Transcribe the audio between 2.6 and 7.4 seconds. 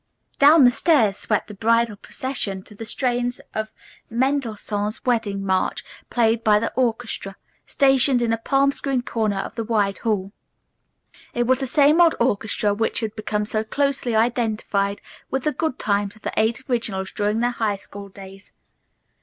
to the strains of Mendelssohn's wedding march played by the orchestra,